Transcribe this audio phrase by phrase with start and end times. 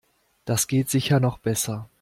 [0.45, 1.87] Das geht sicher noch besser.